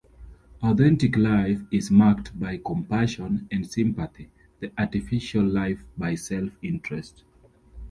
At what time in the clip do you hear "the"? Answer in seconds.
4.59-4.71